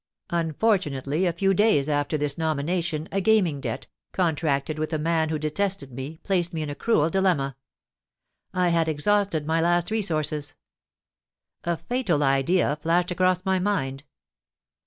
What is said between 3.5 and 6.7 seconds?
debt, contracted with a man who detested me, placed me